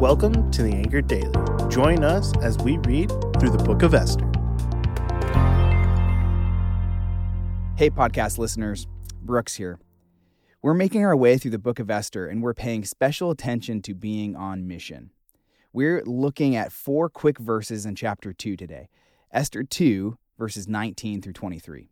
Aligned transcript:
Welcome 0.00 0.50
to 0.52 0.62
the 0.62 0.72
Anchored 0.72 1.08
Daily. 1.08 1.30
Join 1.68 2.04
us 2.04 2.32
as 2.38 2.56
we 2.56 2.78
read 2.78 3.10
through 3.38 3.50
the 3.50 3.62
book 3.62 3.82
of 3.82 3.92
Esther. 3.92 4.24
Hey, 7.76 7.90
podcast 7.90 8.38
listeners, 8.38 8.86
Brooks 9.20 9.56
here. 9.56 9.78
We're 10.62 10.72
making 10.72 11.04
our 11.04 11.14
way 11.14 11.36
through 11.36 11.50
the 11.50 11.58
book 11.58 11.78
of 11.78 11.90
Esther 11.90 12.26
and 12.26 12.42
we're 12.42 12.54
paying 12.54 12.86
special 12.86 13.30
attention 13.30 13.82
to 13.82 13.94
being 13.94 14.34
on 14.34 14.66
mission. 14.66 15.10
We're 15.70 16.02
looking 16.06 16.56
at 16.56 16.72
four 16.72 17.10
quick 17.10 17.36
verses 17.36 17.84
in 17.84 17.94
chapter 17.94 18.32
2 18.32 18.56
today 18.56 18.88
Esther 19.30 19.64
2, 19.64 20.16
verses 20.38 20.66
19 20.66 21.20
through 21.20 21.34
23. 21.34 21.90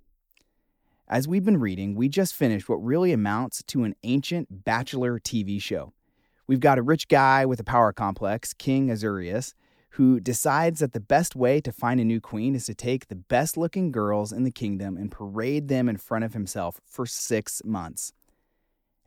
As 1.09 1.29
we've 1.29 1.45
been 1.45 1.61
reading, 1.61 1.95
we 1.95 2.09
just 2.09 2.35
finished 2.35 2.71
what 2.71 2.83
really 2.83 3.13
amounts 3.13 3.63
to 3.65 3.85
an 3.85 3.95
ancient 4.03 4.65
bachelor 4.65 5.19
TV 5.19 5.61
show. 5.61 5.93
We've 6.49 6.61
got 6.61 6.79
a 6.79 6.83
rich 6.83 7.09
guy 7.09 7.45
with 7.45 7.61
a 7.61 7.65
power 7.65 7.93
complex, 7.93 8.55
King 8.55 8.91
Ahasuerus, 8.91 9.55
who 9.91 10.19
decides 10.19 10.81
that 10.81 10.95
the 10.95 11.01
best 11.01 11.37
way 11.37 11.61
to 11.61 11.71
find 11.71 12.01
a 12.01 12.05
new 12.05 12.23
queen 12.23 12.55
is 12.55 12.65
to 12.67 12.75
take 12.75 13.09
the 13.09 13.15
best 13.15 13.59
looking 13.59 13.93
girls 13.93 14.33
in 14.33 14.45
the 14.45 14.51
kingdom 14.51 14.97
and 14.97 15.13
parade 15.13 15.69
them 15.69 15.91
in 15.91 15.99
front 15.99 16.25
of 16.25 16.33
himself 16.33 16.81
for 16.87 17.05
six 17.05 17.61
months. 17.67 18.15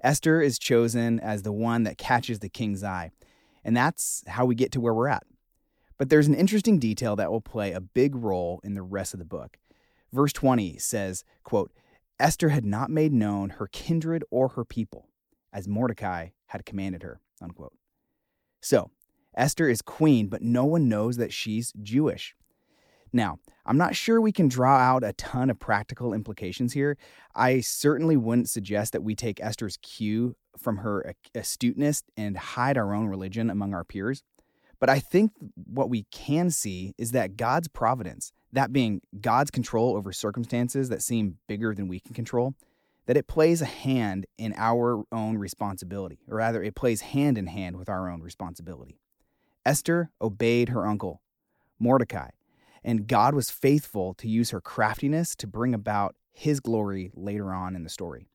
Esther 0.04 0.40
is 0.40 0.60
chosen 0.60 1.20
as 1.20 1.42
the 1.42 1.52
one 1.52 1.82
that 1.82 1.98
catches 1.98 2.40
the 2.40 2.50
king's 2.50 2.84
eye, 2.84 3.10
and 3.64 3.76
that's 3.76 4.24
how 4.28 4.46
we 4.46 4.54
get 4.54 4.72
to 4.74 4.82
where 4.82 4.94
we're 4.94 5.08
at. 5.08 5.24
But 5.98 6.10
there's 6.10 6.28
an 6.28 6.36
interesting 6.36 6.78
detail 6.78 7.16
that 7.16 7.32
will 7.32 7.42
play 7.42 7.72
a 7.72 7.82
big 7.82 8.16
role 8.16 8.62
in 8.64 8.76
the 8.76 8.84
rest 8.84 9.14
of 9.14 9.20
the 9.20 9.26
book. 9.26 9.58
Verse 10.12 10.34
20 10.34 10.78
says, 10.78 11.24
quote, 11.44 11.72
Esther 12.20 12.50
had 12.50 12.66
not 12.66 12.92
made 12.92 13.14
known 13.14 13.52
her 13.52 13.66
kindred 13.66 14.24
or 14.30 14.50
her 14.50 14.66
people, 14.66 15.10
as 15.54 15.68
Mordecai 15.68 16.30
had 16.48 16.66
commanded 16.66 17.04
her. 17.04 17.20
Unquote. 17.42 17.74
So, 18.62 18.92
Esther 19.36 19.70
is 19.70 19.82
queen, 19.82 20.28
but 20.28 20.42
no 20.42 20.66
one 20.66 20.90
knows 20.90 21.18
that 21.18 21.34
she's 21.34 21.74
Jewish. 21.82 22.36
Now, 23.14 23.40
I'm 23.66 23.78
not 23.78 23.96
sure 23.96 24.22
we 24.22 24.32
can 24.32 24.48
draw 24.48 24.78
out 24.78 25.04
a 25.04 25.14
ton 25.14 25.50
of 25.50 25.60
practical 25.60 26.14
implications 26.14 26.74
here. 26.74 26.98
I 27.36 27.60
certainly 27.62 28.18
wouldn't 28.18 28.50
suggest 28.50 28.94
that 28.94 29.04
we 29.04 29.16
take 29.16 29.42
Esther's 29.42 29.78
cue 29.78 30.36
from 30.58 30.78
her 30.78 31.14
astuteness 31.36 32.04
and 32.16 32.38
hide 32.38 32.78
our 32.78 32.94
own 32.94 33.08
religion 33.08 33.50
among 33.50 33.74
our 33.74 33.84
peers. 33.84 34.24
But 34.80 34.90
I 34.90 35.00
think 35.00 35.32
what 35.56 35.90
we 35.90 36.04
can 36.12 36.50
see 36.50 36.94
is 36.98 37.12
that 37.12 37.38
God's 37.38 37.68
providence, 37.68 38.32
that 38.52 38.74
being 38.74 39.02
God's 39.20 39.52
control 39.52 39.96
over 39.96 40.12
circumstances 40.12 40.90
that 40.90 41.04
seem 41.04 41.38
bigger 41.48 41.76
than 41.76 41.88
we 41.88 42.00
can 42.00 42.14
control, 42.14 42.56
that 43.06 43.18
it 43.18 43.28
plays 43.28 43.62
a 43.62 43.66
hand 43.66 44.26
in 44.38 44.54
our 44.58 45.04
own 45.12 45.38
responsibility, 45.38 46.20
or 46.28 46.38
rather, 46.38 46.62
it 46.64 46.76
plays 46.76 47.02
hand 47.02 47.38
in 47.38 47.48
hand 47.48 47.78
with 47.78 47.90
our 47.90 48.10
own 48.10 48.22
responsibility. 48.22 49.00
Esther 49.66 50.12
obeyed 50.22 50.70
her 50.70 50.86
uncle, 50.86 51.22
Mordecai, 51.80 52.30
and 52.84 53.08
God 53.08 53.36
was 53.36 53.52
faithful 53.52 54.14
to 54.16 54.28
use 54.28 54.52
her 54.52 54.62
craftiness 54.62 55.36
to 55.36 55.48
bring 55.48 55.74
about 55.74 56.16
his 56.32 56.60
glory 56.60 57.12
later 57.14 57.54
on 57.54 57.76
in 57.76 57.84
the 57.84 57.90
story. 57.90 58.28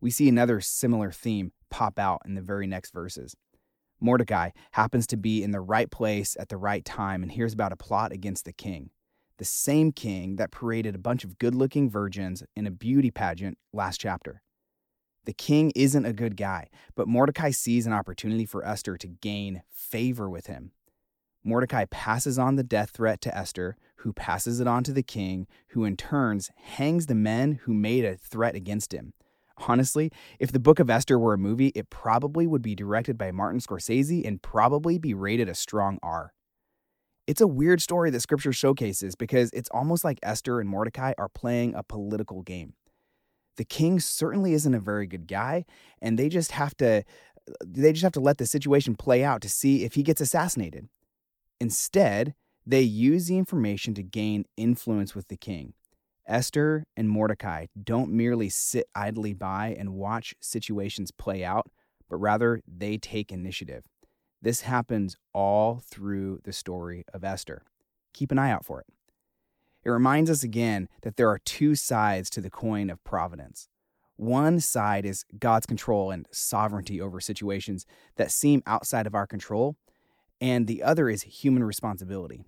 We 0.00 0.10
see 0.10 0.28
another 0.28 0.60
similar 0.60 1.10
theme 1.10 1.52
pop 1.68 1.98
out 1.98 2.22
in 2.24 2.34
the 2.34 2.40
very 2.40 2.66
next 2.66 2.92
verses. 2.92 3.36
Mordecai 4.00 4.50
happens 4.72 5.06
to 5.08 5.16
be 5.16 5.42
in 5.42 5.50
the 5.50 5.60
right 5.60 5.90
place 5.90 6.36
at 6.40 6.48
the 6.48 6.56
right 6.56 6.84
time 6.84 7.22
and 7.22 7.30
hears 7.30 7.52
about 7.52 7.72
a 7.72 7.76
plot 7.76 8.12
against 8.12 8.46
the 8.46 8.52
king 8.52 8.90
the 9.40 9.44
same 9.46 9.90
king 9.90 10.36
that 10.36 10.50
paraded 10.50 10.94
a 10.94 10.98
bunch 10.98 11.24
of 11.24 11.38
good 11.38 11.54
looking 11.54 11.88
virgins 11.88 12.42
in 12.54 12.66
a 12.66 12.70
beauty 12.70 13.10
pageant 13.10 13.56
last 13.72 13.98
chapter. 13.98 14.42
The 15.24 15.32
king 15.32 15.72
isn't 15.74 16.04
a 16.04 16.12
good 16.12 16.36
guy, 16.36 16.68
but 16.94 17.08
Mordecai 17.08 17.50
sees 17.50 17.86
an 17.86 17.94
opportunity 17.94 18.44
for 18.44 18.62
Esther 18.62 18.98
to 18.98 19.08
gain 19.08 19.62
favor 19.72 20.28
with 20.28 20.46
him. 20.46 20.72
Mordecai 21.42 21.86
passes 21.90 22.38
on 22.38 22.56
the 22.56 22.62
death 22.62 22.90
threat 22.90 23.22
to 23.22 23.34
Esther, 23.34 23.78
who 23.96 24.12
passes 24.12 24.60
it 24.60 24.66
on 24.66 24.84
to 24.84 24.92
the 24.92 25.02
king, 25.02 25.46
who 25.68 25.84
in 25.86 25.96
turns 25.96 26.50
hangs 26.56 27.06
the 27.06 27.14
men 27.14 27.60
who 27.62 27.72
made 27.72 28.04
a 28.04 28.18
threat 28.18 28.54
against 28.54 28.92
him. 28.92 29.14
Honestly, 29.56 30.12
if 30.38 30.52
the 30.52 30.60
book 30.60 30.78
of 30.78 30.90
Esther 30.90 31.18
were 31.18 31.32
a 31.32 31.38
movie, 31.38 31.68
it 31.68 31.88
probably 31.88 32.46
would 32.46 32.60
be 32.60 32.74
directed 32.74 33.16
by 33.16 33.30
Martin 33.30 33.60
Scorsese 33.60 34.26
and 34.26 34.42
probably 34.42 34.98
be 34.98 35.14
rated 35.14 35.48
a 35.48 35.54
strong 35.54 35.98
R. 36.02 36.34
It's 37.30 37.40
a 37.40 37.46
weird 37.46 37.80
story 37.80 38.10
that 38.10 38.22
scripture 38.22 38.52
showcases 38.52 39.14
because 39.14 39.50
it's 39.52 39.68
almost 39.70 40.02
like 40.02 40.18
Esther 40.20 40.58
and 40.58 40.68
Mordecai 40.68 41.12
are 41.16 41.28
playing 41.28 41.76
a 41.76 41.84
political 41.84 42.42
game. 42.42 42.72
The 43.56 43.64
king 43.64 44.00
certainly 44.00 44.52
isn't 44.52 44.74
a 44.74 44.80
very 44.80 45.06
good 45.06 45.28
guy, 45.28 45.64
and 46.02 46.18
they 46.18 46.28
just 46.28 46.50
have 46.50 46.76
to 46.78 47.04
they 47.64 47.92
just 47.92 48.02
have 48.02 48.14
to 48.14 48.20
let 48.20 48.38
the 48.38 48.46
situation 48.46 48.96
play 48.96 49.22
out 49.22 49.42
to 49.42 49.48
see 49.48 49.84
if 49.84 49.94
he 49.94 50.02
gets 50.02 50.20
assassinated. 50.20 50.88
Instead, 51.60 52.34
they 52.66 52.82
use 52.82 53.28
the 53.28 53.38
information 53.38 53.94
to 53.94 54.02
gain 54.02 54.44
influence 54.56 55.14
with 55.14 55.28
the 55.28 55.36
king. 55.36 55.74
Esther 56.26 56.84
and 56.96 57.08
Mordecai 57.08 57.66
don't 57.80 58.10
merely 58.10 58.48
sit 58.48 58.88
idly 58.96 59.34
by 59.34 59.76
and 59.78 59.94
watch 59.94 60.34
situations 60.40 61.12
play 61.12 61.44
out, 61.44 61.70
but 62.08 62.16
rather 62.16 62.60
they 62.66 62.98
take 62.98 63.30
initiative. 63.30 63.84
This 64.42 64.62
happens 64.62 65.16
all 65.34 65.82
through 65.84 66.40
the 66.44 66.52
story 66.52 67.04
of 67.12 67.24
Esther. 67.24 67.62
Keep 68.14 68.32
an 68.32 68.38
eye 68.38 68.50
out 68.50 68.64
for 68.64 68.80
it. 68.80 68.86
It 69.84 69.90
reminds 69.90 70.30
us 70.30 70.42
again 70.42 70.88
that 71.02 71.16
there 71.16 71.28
are 71.28 71.38
two 71.38 71.74
sides 71.74 72.30
to 72.30 72.40
the 72.40 72.50
coin 72.50 72.90
of 72.90 73.02
providence. 73.04 73.68
One 74.16 74.60
side 74.60 75.06
is 75.06 75.24
God's 75.38 75.66
control 75.66 76.10
and 76.10 76.26
sovereignty 76.30 77.00
over 77.00 77.20
situations 77.20 77.86
that 78.16 78.30
seem 78.30 78.62
outside 78.66 79.06
of 79.06 79.14
our 79.14 79.26
control, 79.26 79.76
and 80.40 80.66
the 80.66 80.82
other 80.82 81.08
is 81.08 81.22
human 81.22 81.64
responsibility. 81.64 82.44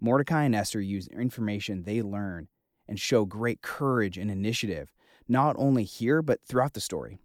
Mordecai 0.00 0.44
and 0.44 0.54
Esther 0.54 0.80
use 0.80 1.08
information 1.08 1.84
they 1.84 2.02
learn 2.02 2.48
and 2.88 2.98
show 2.98 3.24
great 3.24 3.62
courage 3.62 4.18
and 4.18 4.30
initiative, 4.30 4.92
not 5.28 5.56
only 5.58 5.84
here, 5.84 6.20
but 6.20 6.40
throughout 6.44 6.74
the 6.74 6.80
story. 6.80 7.18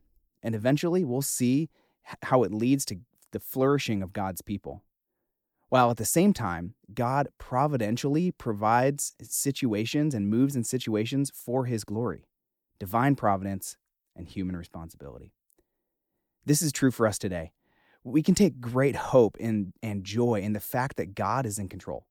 And 0.44 0.56
eventually, 0.56 1.04
we'll 1.04 1.22
see 1.22 1.70
how 2.24 2.44
it 2.44 2.54
leads 2.54 2.86
to 2.86 3.00
the 3.32 3.40
flourishing 3.40 4.02
of 4.02 4.14
God's 4.14 4.42
people. 4.42 4.84
While 5.70 5.92
at 5.92 5.98
the 5.98 6.06
same 6.06 6.34
time, 6.34 6.76
God 6.94 7.28
providentially 7.38 8.32
provides 8.32 9.16
situations 9.22 10.14
and 10.14 10.30
moves 10.30 10.56
in 10.56 10.64
situations 10.64 11.32
for 11.36 11.66
his 11.66 11.84
glory, 11.84 12.26
divine 12.80 13.16
providence, 13.16 13.76
and 14.16 14.28
human 14.28 14.56
responsibility. 14.56 15.34
This 16.46 16.62
is 16.62 16.72
true 16.72 16.92
for 16.92 17.06
us 17.06 17.18
today. 17.18 17.52
We 18.04 18.24
can 18.24 18.36
take 18.36 18.62
great 18.62 18.96
hope 18.96 19.36
in, 19.38 19.74
and 19.84 20.06
joy 20.06 20.40
in 20.40 20.54
the 20.54 20.62
fact 20.62 20.96
that 20.96 21.14
God 21.14 21.46
is 21.46 21.60
in 21.60 21.68
control. 21.68 22.06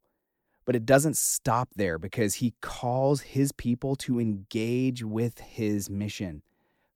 But 0.67 0.77
it 0.77 0.85
doesn't 0.85 1.17
stop 1.17 1.71
there 1.77 1.99
because 1.99 2.35
he 2.35 2.55
calls 2.61 3.23
his 3.23 3.53
people 3.53 3.97
to 3.97 4.21
engage 4.21 5.03
with 5.03 5.39
his 5.39 5.89
mission. 5.89 6.43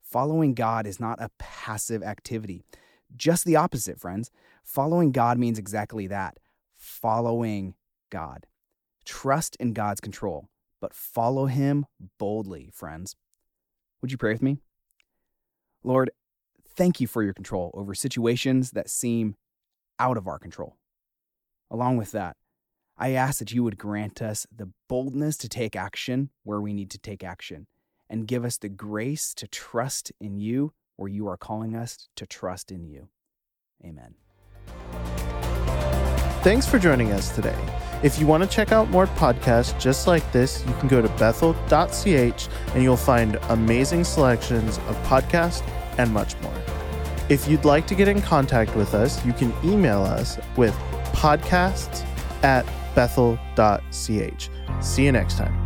Following 0.03 0.53
God 0.53 0.85
is 0.85 0.99
not 0.99 1.21
a 1.21 1.31
passive 1.39 2.03
activity. 2.03 2.63
Just 3.15 3.45
the 3.45 3.55
opposite, 3.55 3.99
friends. 3.99 4.31
Following 4.63 5.11
God 5.11 5.37
means 5.37 5.59
exactly 5.59 6.07
that 6.07 6.37
following 6.81 7.75
God. 8.09 8.47
Trust 9.05 9.55
in 9.57 9.73
God's 9.73 10.01
control, 10.01 10.49
but 10.79 10.93
follow 10.93 11.45
Him 11.45 11.85
boldly, 12.17 12.71
friends. 12.73 13.15
Would 14.01 14.11
you 14.11 14.17
pray 14.17 14.33
with 14.33 14.41
me? 14.41 14.57
Lord, 15.83 16.11
thank 16.75 16.99
you 16.99 17.07
for 17.07 17.23
your 17.23 17.33
control 17.33 17.71
over 17.75 17.93
situations 17.93 18.71
that 18.71 18.89
seem 18.89 19.35
out 19.99 20.17
of 20.17 20.27
our 20.27 20.39
control. 20.39 20.75
Along 21.69 21.97
with 21.97 22.11
that, 22.11 22.35
I 22.97 23.11
ask 23.11 23.39
that 23.39 23.51
you 23.51 23.63
would 23.63 23.77
grant 23.77 24.21
us 24.21 24.45
the 24.55 24.69
boldness 24.89 25.37
to 25.37 25.49
take 25.49 25.75
action 25.75 26.29
where 26.43 26.61
we 26.61 26.73
need 26.73 26.91
to 26.91 26.99
take 26.99 27.23
action 27.23 27.67
and 28.09 28.27
give 28.27 28.43
us 28.43 28.57
the 28.57 28.69
grace 28.69 29.33
to 29.35 29.47
trust 29.47 30.11
in 30.19 30.39
you 30.39 30.73
where 31.01 31.09
you 31.09 31.27
are 31.27 31.35
calling 31.35 31.75
us 31.75 32.07
to 32.15 32.27
trust 32.27 32.71
in 32.71 32.85
you. 32.85 33.09
Amen. 33.83 34.13
Thanks 36.43 36.67
for 36.67 36.77
joining 36.77 37.11
us 37.11 37.33
today. 37.35 37.57
If 38.03 38.19
you 38.19 38.27
want 38.27 38.43
to 38.43 38.49
check 38.49 38.71
out 38.71 38.89
more 38.89 39.07
podcasts 39.07 39.79
just 39.79 40.05
like 40.05 40.31
this, 40.31 40.63
you 40.67 40.73
can 40.75 40.87
go 40.87 41.01
to 41.01 41.09
bethel.ch 41.09 42.47
and 42.73 42.83
you'll 42.83 42.97
find 42.97 43.35
amazing 43.49 44.03
selections 44.03 44.77
of 44.77 44.95
podcasts 45.03 45.67
and 45.97 46.11
much 46.11 46.39
more. 46.41 46.53
If 47.29 47.47
you'd 47.47 47.65
like 47.65 47.87
to 47.87 47.95
get 47.95 48.07
in 48.07 48.21
contact 48.21 48.75
with 48.75 48.93
us, 48.93 49.23
you 49.25 49.33
can 49.33 49.53
email 49.63 50.01
us 50.03 50.37
with 50.55 50.75
podcasts 51.13 52.05
at 52.43 52.65
bethel.ch. 52.95 54.49
See 54.81 55.05
you 55.05 55.11
next 55.11 55.37
time. 55.37 55.60